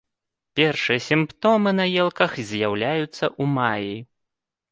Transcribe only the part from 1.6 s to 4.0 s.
на елках з'яўляюцца ў маі.